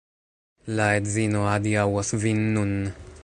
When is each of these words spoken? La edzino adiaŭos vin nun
La 0.79 0.87
edzino 0.99 1.43
adiaŭos 1.51 2.11
vin 2.25 2.45
nun 2.57 2.77